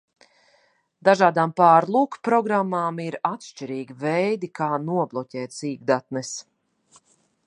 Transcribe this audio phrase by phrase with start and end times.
[1.07, 6.33] Dažādām pārlūkprogrammām ir atšķirīgi veidi, kā nobloķēt sīkdatnes.